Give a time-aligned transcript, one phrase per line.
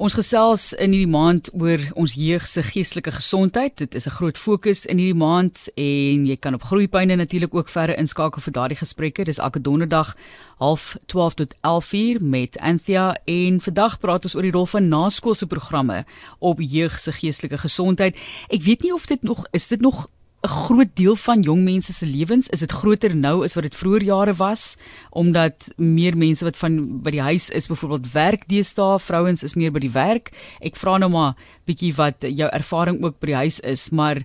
[0.00, 3.74] Ons gesels in hierdie maand oor ons jeug se geestelike gesondheid.
[3.76, 7.68] Dit is 'n groot fokus in hierdie maand en jy kan op Groeipyne natuurlik ook
[7.68, 9.24] verder inskakel vir daardie gesprekke.
[9.24, 10.16] Dis elke donderdag
[10.56, 15.46] half 12 tot 11uur met Anthea en vandag praat ons oor die rol van naskoolse
[15.46, 16.06] programme
[16.38, 18.16] op jeug se geestelike gesondheid.
[18.48, 20.08] Ek weet nie of dit nog is dit nog
[20.40, 22.48] 'n groot deel van jong mense se lewens.
[22.48, 24.76] Is dit groter nou as wat dit vroeër jare was?
[25.10, 29.72] Omdat meer mense wat van by die huis is byvoorbeeld werk deesdae vrouens is meer
[29.72, 30.32] by die werk.
[30.60, 31.36] Ek vra nou maar
[31.68, 34.24] bietjie wat jou ervaring ook by die huis is maar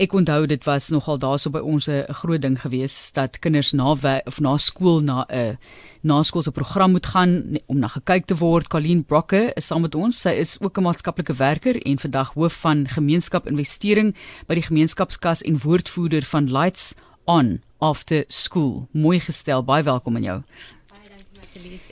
[0.00, 3.92] ek onthou dit was nogal daarso by ons 'n groot ding gewees dat kinders na
[3.92, 5.58] of na skool na 'n
[6.02, 8.68] naskoolse program moet gaan om na gekyk te word.
[8.68, 10.20] Colleen Brokke is saam met ons.
[10.20, 14.14] Sy is ook 'n maatskaplike werker en vandag hoof van gemeenskap investering
[14.46, 16.94] by die gemeenskapskas en woordvoerder van Lights
[17.26, 18.88] On After School.
[18.92, 19.62] Mooi gestel.
[19.64, 20.42] Baie welkom aan jou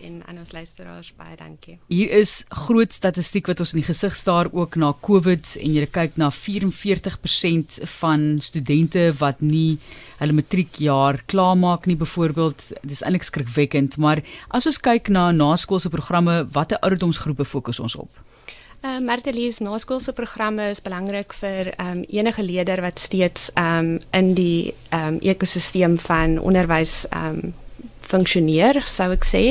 [0.02, 1.78] en aan ons luisteraars baie dankie.
[1.92, 5.86] Hier is groot statistiek wat ons in die gesig staar ook na COVID en jy
[5.92, 9.78] kyk na 44% van studente wat nie
[10.19, 12.70] hulle matriekjaar klaarmaak nie byvoorbeeld.
[12.83, 18.11] Dis eintlik skrikwekkend, maar as ons kyk na naskoolse programme, watter ouderdomsgroepe fokus ons op?
[18.78, 24.34] Uh, eh, Martelies naskoolse programme is belangrik vir um, enige leerder wat steeds um, in
[24.39, 27.55] die um, ekosisteem van onderwys um,
[28.09, 29.45] funksioneer, sou ek sê.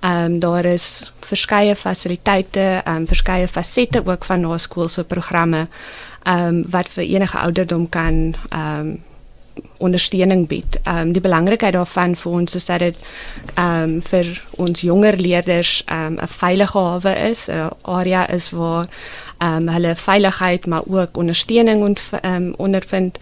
[0.00, 5.68] Ehm um, daar is verskeie fasiliteite, ehm um, verskeie fasette ook van naskoolse programme
[6.22, 8.98] ehm um, wat vir enige ouderdom kan ehm um,
[9.78, 10.78] ondersteuning bied.
[10.82, 12.96] Ehm um, die belangrikheid daarvan vir ons is dat dit
[13.54, 18.50] ehm um, vir ons jonger leerders ehm um, 'n veilige hawe is, 'n area is
[18.50, 18.86] waar
[19.38, 23.18] ehm um, hulle veiligheid maar ook ondersteuning ont, um, ondervind.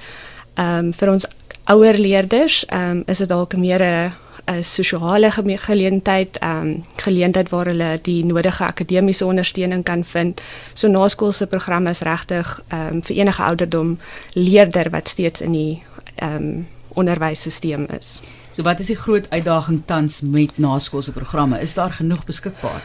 [0.55, 1.27] Ehm um, vir ons
[1.65, 4.13] ouer leerders ehm um, is dit dalk meer 'n
[4.49, 10.41] 'n sosiale geleentheid, ehm um, geleentheid waar hulle die nodige akademiese ondersteuning kan vind.
[10.73, 13.99] So naskoolse programme is regtig ehm um, vir enige ouderdom
[14.33, 15.83] leerder wat steeds in die
[16.15, 18.21] ehm um, onderwysstelsel is.
[18.53, 21.61] So wat is die groot uitdaging tans met naskoolse programme?
[21.61, 22.83] Is daar genoeg beskikbaar?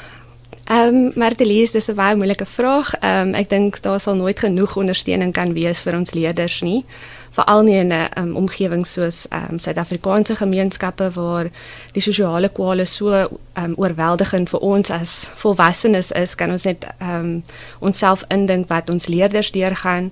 [0.64, 2.94] Ehm um, Martelies, dis 'n baie moeilike vraag.
[2.94, 6.86] Ehm um, ek dink daar sal nooit genoeg ondersteuning kan wees vir ons leerders nie
[7.34, 11.50] veral nie in 'n um, omgewing soos um, Suid-Afrikaanse gemeenskappe waar
[11.94, 13.14] die sosiale kwale so
[13.54, 17.44] um, oorweldigend vir ons as volwassenes is, kan ons net um,
[17.80, 20.12] onsself indink wat ons leerders deurgaan.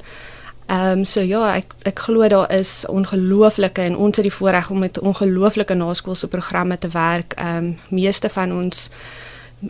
[0.72, 4.70] Ehm um, so ja, ek ek glo daar is ongelooflike en ons het die voorreg
[4.70, 7.34] om met ongelooflike naskoolse programme te werk.
[7.34, 8.90] Ehm um, meeste van ons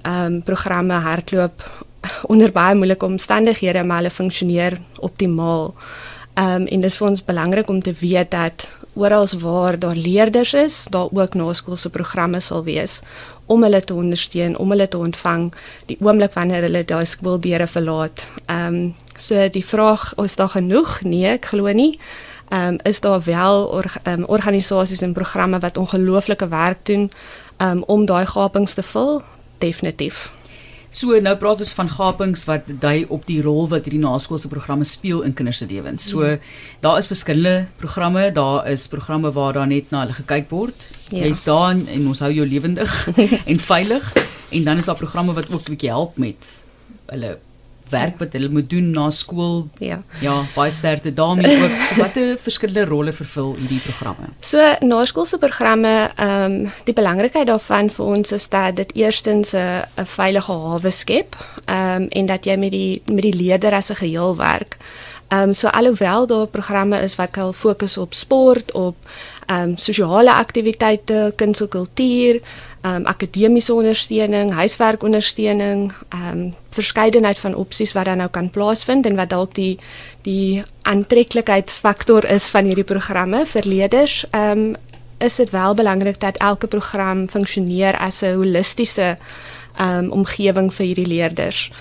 [0.03, 1.85] ehm um, programme hardloop
[2.33, 5.73] onder baie moeilike omstandighede, maar hulle funksioneer optimaal.
[6.33, 10.53] Ehm um, en dis vir ons belangrik om te weet dat oral waar daar leerders
[10.53, 13.01] is, daar ook naskoolse programme sal wees
[13.45, 15.53] om hulle te ondersteun, om hulle te ontvang
[15.85, 18.29] die oomblik wanneer hulle daai skooldeure verlaat.
[18.45, 21.01] Ehm um, so die vraag is daar genoeg?
[21.01, 21.99] Nee, ek glo nie.
[22.49, 27.11] Ehm um, is daar wel or, um, organisasies en programme wat ongelooflike werk doen
[27.57, 29.21] um, om daai gapings te vul?
[29.57, 30.31] Definitief.
[30.91, 34.83] So nou praat ons van gapings wat dui op die rol wat hierdie naskoolse programme
[34.83, 36.09] speel in kinders se lewens.
[36.11, 36.39] So ja.
[36.83, 40.83] daar is verskillende programme, daar is programme waar daar net na hulle gekyk word.
[41.09, 41.23] Ja.
[41.23, 42.91] Jy's daar en ons hou jou lewendig
[43.51, 44.11] en veilig
[44.51, 46.63] en dan is daar programme wat ook 'n bietjie help met
[47.07, 47.37] hulle
[47.91, 49.67] werk wat hulle moet doen na skool.
[49.83, 50.01] Ja.
[50.19, 51.77] Ja, baie sterkte daarmee ook.
[51.89, 54.31] So watter verskillende rolle vervul hierdie programme?
[54.39, 59.85] So naskoolse programme, ehm um, die belangrikheid daarvan vir ons is dat dit eerstens 'n
[59.97, 63.89] 'n veilige hawe skep, ehm um, en dat jy met die met die leerder as
[63.89, 64.77] 'n geheel werk.
[65.31, 68.95] Ehm um, so alhoewel daar programme is wat kan fokus op sport, op
[69.45, 72.41] ehm um, sosiale aktiwiteite, kuns en kultuur,
[72.85, 79.15] um, akademiese ondersteuning, huiswerkondersteuning, ehm um, verskeidenheid van opsies wat dan nou kan plaasvind en
[79.15, 79.79] wat dalk die
[80.23, 84.25] die aantreklikheidsfaktor is van hierdie programme vir leerders.
[84.31, 84.75] Ehm um,
[85.21, 89.17] is dit wel belangrik dat elke program funksioneer as 'n holistiese
[89.75, 91.71] ehm um, omgewing vir hierdie leerders.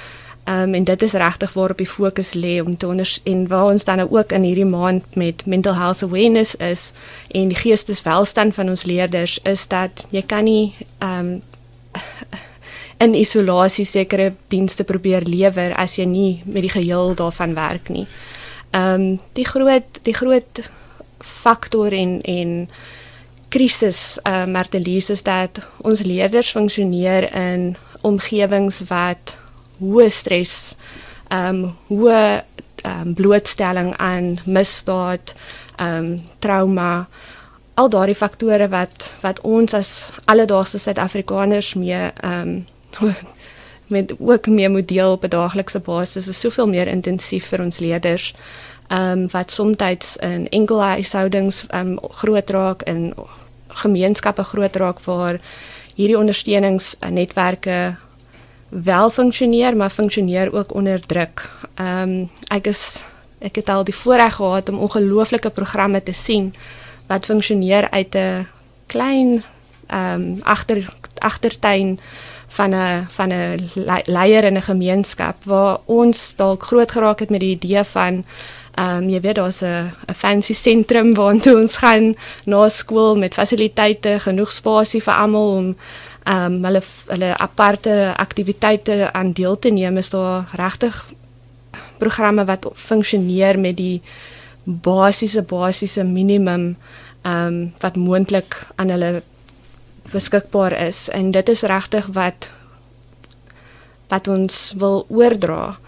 [0.48, 3.84] Um, en dit is regtig waarop die fokus lê om te onder en waar ons
[3.84, 6.92] dan ook in hierdie maand met mental health awareness is
[7.30, 10.74] en die geesteswelstand van ons leerders is dat jy kan nie
[11.04, 11.42] um,
[13.04, 18.06] in isolasie sekere dienste probeer lewer as jy nie met die geheel daarvan werk nie.
[18.70, 20.65] Ehm um, die groot die groot
[21.18, 22.68] faktor en en
[23.48, 29.36] krisis ehm uh, Martelies is dat ons leerders funksioneer in omgewings wat
[29.80, 30.77] hoë stres,
[31.28, 32.22] ehm um, hoë
[32.82, 35.34] ehm um, blootstelling aan misdaad,
[35.77, 37.09] ehm um, trauma,
[37.74, 39.91] al daardie faktore wat wat ons as
[40.24, 42.65] alledaagse Suid-Afrikaners mee ehm
[43.00, 43.15] um,
[43.94, 47.78] met ook meer moet deel op 'n daaglikse basis is soveel meer intensief vir ons
[47.78, 48.34] leerders.
[48.88, 53.15] Ehm um, wat soms in enkelhuishoudings ehm um, groot raak in
[53.68, 55.41] gemeenskappe groot raak waar
[55.94, 57.97] hierdie ondersteuningsnetwerke
[58.70, 61.50] wel funksioneer maar funksioneer ook onder druk.
[61.74, 63.02] Ehm um, ek is
[63.38, 66.54] ek het al die voorreg gehad om ongelooflike programme te sien
[67.06, 68.46] wat funksioneer uit 'n
[68.86, 69.42] klein
[69.86, 70.88] ehm um, agter
[71.18, 72.00] agtertuin
[72.46, 73.70] van 'n van 'n
[74.04, 78.24] leier in 'n gemeenskap waar ons dalk groot geraak het met die idee van
[78.74, 83.34] ehm um, jy weet daar's 'n 'n fancy sentrum waar ons gaan na skool met
[83.34, 85.76] fasiliteite, genoeg spasie vir almal om
[86.24, 91.04] um, hulle hulle aparte aktiwiteite aan deel te neem is daar regtig
[91.98, 94.02] programme wat funksioneer met die
[94.64, 96.76] basiese basiese minimum
[97.22, 99.22] um, wat moontlik aan hulle
[100.10, 101.08] beskikbaar is.
[101.08, 102.50] En dit is regtig wat
[104.10, 105.78] wat ons wil oordra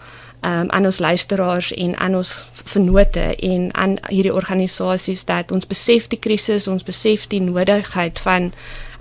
[0.41, 6.07] um, aan ons luisteraars en aan ons vennote en aan hierdie organisasies dat ons besef
[6.07, 8.53] die krisis, ons besef die nodigheid van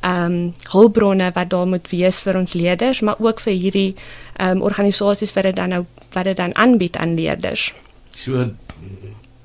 [0.03, 3.95] ehm um, hulpbronne wat daar moet wees vir ons leerders, maar ook vir hierdie
[4.37, 7.73] ehm um, organisasies wat dit dan nou wat dit dan aanbied aan leerders.
[8.11, 8.51] So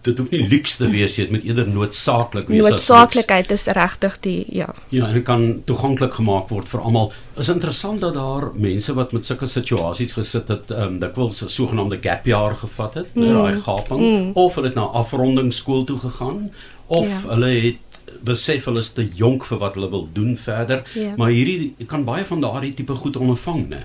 [0.08, 2.62] dit hoef nie luks te wees nie, dit moet eerder noodsaaklik wees.
[2.64, 4.68] Noodsaaklikheid is regtig die ja.
[4.94, 7.12] Ja, en dit kan toeganklik gemaak word vir almal.
[7.40, 11.54] Is interessant dat daar mense wat met sulke situasies gesit het, ehm um, dikwels 'n
[11.58, 13.34] sogenaamde gap jaar gevat het, mm.
[13.34, 14.32] daai gaping mm.
[14.34, 16.52] of hulle het na afronding skool toe gegaan
[16.88, 17.30] of ja.
[17.30, 17.87] hulle het
[18.22, 21.14] besef hulle is te jonk vir wat hulle wil doen verder, ja.
[21.18, 23.84] maar hierdie kan baie van daardie tipe goed ondervang, né?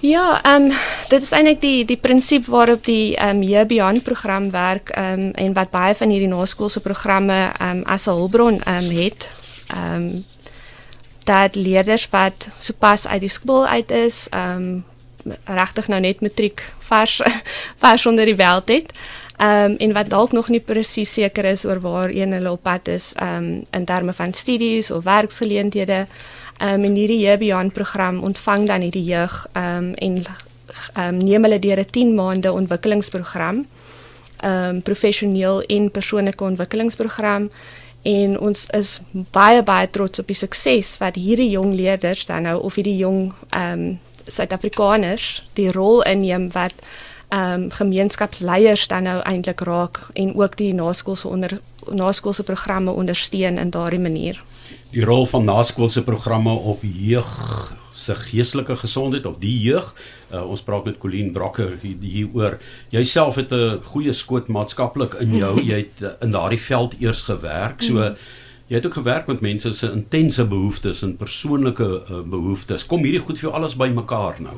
[0.00, 0.76] Ja, ehm um,
[1.10, 5.30] dit is eintlik die die prinsip waarop die ehm um, Jebian program werk ehm um,
[5.30, 9.30] en wat baie van hierdie naskoolse programme ehm um, as 'n hulpbron ehm um, het.
[9.66, 10.24] Ehm um,
[11.24, 14.84] dat leerders wat sopas uit die skool uit is, ehm um,
[15.44, 17.20] regtig nou net matriek vars
[17.82, 18.92] vars onder die veld het.
[19.40, 22.62] Ehm um, en wat dalk nog nie presies seker is oor waar een hulle op
[22.62, 26.06] pad is ehm um, in terme van studies of werksgeleenthede
[26.62, 30.22] um, en hierdie Jebian program ontvang dan hierdie jeug um, en
[30.98, 33.66] um, neem hulle deur 'n 10 maande ontwikkelingsprogram
[34.44, 37.50] um professioneel en persoonlike ontwikkelingsprogram.
[38.02, 42.56] En ons is baie baie trots op die sukses wat hierdie jong leerders dan nou
[42.62, 43.98] of hierdie jong um
[44.30, 46.72] Suid-Afrikaners die rol inneem wat
[47.34, 51.60] um gemeenskapsleiers dan nou eintlik raak en ook die naskoolse onder
[51.90, 54.42] naskoolse programme ondersteun in daardie manier
[54.90, 57.30] die rol van naskoolse programme op jeug
[58.00, 59.90] se geestelike gesondheid of die jeug.
[60.32, 62.58] Uh, ons praat met Colleen Brocker hieroor.
[62.88, 65.62] Jouself het 'n goeie skoot maatskaplik in jou.
[65.62, 67.82] Jy het uh, in daardie veld eers gewerk.
[67.82, 68.14] So
[68.66, 72.86] jy het ook gewerk met mense se intense behoeftes en persoonlike uh, behoeftes.
[72.86, 74.56] Kom hierdie goed vir jou alles bymekaar nou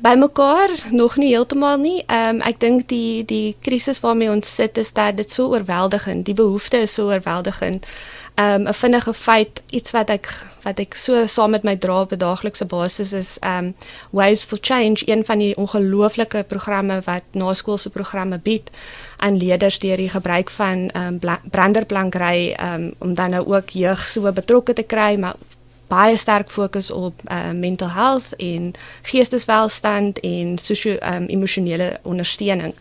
[0.00, 2.02] bymekaar nog nie heeltemal nie.
[2.06, 6.24] Ehm um, ek dink die die krisis waarmee ons sit is dat dit so oorweldigend,
[6.26, 7.86] die behoefte is so oorweldigend.
[8.34, 10.28] Ehm um, 'n vinnige feit, iets wat ek
[10.62, 13.74] wat ek so saam met my dra op 'n daaglikse basis is ehm um,
[14.10, 18.70] Ways for Change, een van die ongelooflike programme wat naskoolse programme bied
[19.16, 23.68] aan leerders deur die gebruik van ehm um, branderplankry ehm um, om dan nou ook
[23.70, 25.34] jeug so betrokke te kry, maar
[25.88, 28.72] baie sterk fokus op uh, mental health en
[29.02, 32.74] geesteswelstand en sosio-emosionele um, ondersteuning.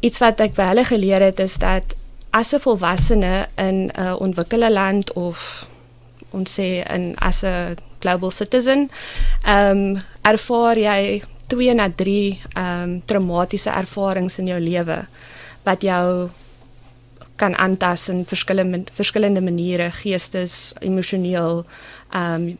[0.00, 1.96] Iets wat ek by hulle geleer het is dat
[2.30, 5.66] as 'n volwassene in 'n uh, ontwikkelde land of
[6.30, 8.90] ons sê in as 'n global citizen,
[9.42, 15.06] ehm um, ervaar jy 2 na 3 ehm um, traumatiese ervarings in jou lewe
[15.62, 16.30] wat jou
[17.38, 21.64] kan aantas in verskillende verskillende maniere geestes emosioneel
[22.14, 22.58] um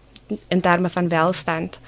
[0.48, 1.78] in terme van welstand.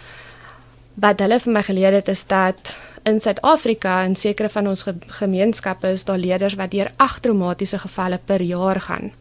[0.95, 4.95] Wat hulle vir my geleer het is dat in Suid-Afrika en sekere van ons ge
[5.21, 9.13] gemeenskappe is daar leerders wat deur agt traumatiese gevalle per jaar gaan.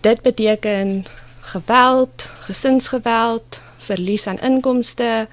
[0.00, 1.04] Dit beteken
[1.52, 5.28] geweld, gesinsgeweld, verlies aan inkomste,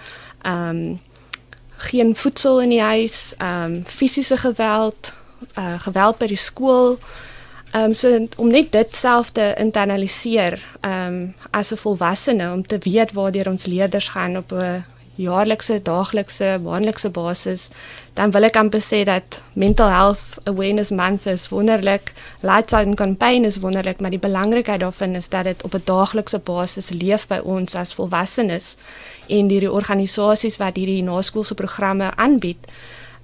[0.46, 1.00] um
[1.78, 5.14] geen voedsel in die huis, um fisiese geweld,
[5.56, 6.98] uh geweld by die skool,
[7.72, 12.68] Ehm um, so om net dit self te internaliseer ehm um, as 'n volwassene om
[12.68, 14.84] te weet waartoe ons leerders gaan op 'n
[15.18, 17.70] jaarlikse, daaglikse, maandelikse basis,
[18.14, 22.14] dan wil ek amper sê dat mental health awareness month is wonderlik,
[22.46, 26.90] lifetime campaign is wonderlik, maar die belangrikheid daarvan is dat dit op 'n daaglikse basis
[26.90, 28.76] leef by ons as volwassenes
[29.28, 32.72] en hierdie organisasies wat hierdie naskoolse programme aanbied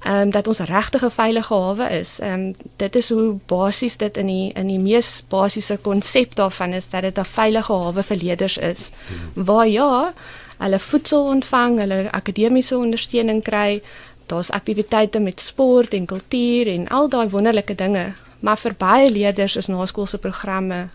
[0.03, 2.19] ehm um, dat ons regtig 'n veilige hawe is.
[2.19, 6.73] Ehm um, dit is hoe basies dit in die in die mees basiese konsep daarvan
[6.73, 8.91] is dat dit 'n veilige hawe vir leerders is.
[9.07, 9.43] Hmm.
[9.43, 10.13] Waar ja,
[10.57, 13.81] hulle voedsel ontvang, hulle akademiese ondersteuning kry.
[14.25, 18.13] Daar's aktiwiteite met sport en kultuur en al daai wonderlike dinge.
[18.39, 20.87] Maar vir baie leerders is naskoolse programme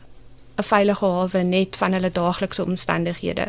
[0.58, 3.46] 'n veilige hawe net van hulle daaglikse omstandighede.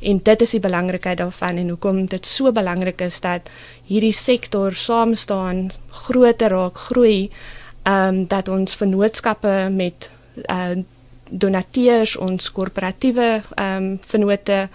[0.00, 3.50] En dit is die belangrikheid daarvan en hoekom dit so belangrik is dat
[3.88, 5.68] hierdie sektor saam staan,
[6.06, 7.30] groter raak, groei,
[7.82, 10.10] ehm um, dat ons vennootskappe met
[10.46, 10.80] uh
[11.30, 14.68] donateurs, ons korporatiewe ehm um, vennote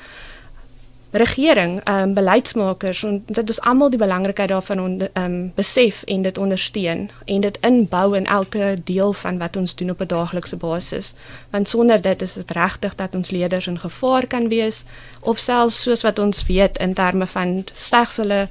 [1.18, 6.22] regering, ehm um, beleidsmakers en dit is almal die belangrikheid daarvan ehm um, besef en
[6.22, 10.56] dit ondersteun en dit inbou in elke deel van wat ons doen op 'n daaglikse
[10.56, 11.14] basis.
[11.50, 14.84] Want sonder dit is dit regtig dat ons leerders in gevaar kan wees
[15.20, 18.48] of selfs soos wat ons weet in terme van slegs hulle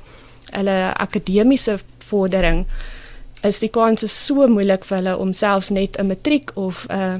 [0.50, 2.66] hulle akademiese vordering
[3.40, 7.14] is die kans so moeilik vir hulle om selfs net 'n matriek of 'n uh,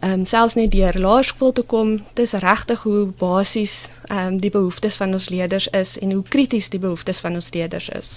[0.00, 1.96] ehm um, selfs net deur laerskool te kom.
[2.18, 3.74] Dis regtig hoe basies
[4.08, 7.52] ehm um, die behoeftes van ons leerders is en hoe krities die behoeftes van ons
[7.52, 8.12] leerders is.